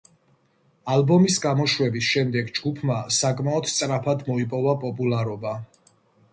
[0.93, 5.57] ალბომის გამოშვების შემდეგ ჯგუფმა საკმაოდ სწრაფად მოიპოვა პოპულარობა.